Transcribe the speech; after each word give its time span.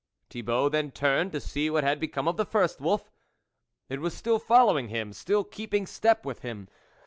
Thibault 0.31 0.69
then 0.69 0.89
turned 0.89 1.31
to 1.33 1.39
see 1.39 1.69
what 1.69 1.83
had 1.83 1.99
become 1.99 2.27
of 2.27 2.35
the 2.35 2.43
first 2.43 2.81
wolf: 2.81 3.11
it 3.87 4.01
was 4.01 4.15
still 4.15 4.39
following 4.39 4.87
him, 4.87 5.13
still 5.13 5.43
keeping 5.43 5.85
step 5.85 6.25
with 6.25 6.39
him. 6.41 6.69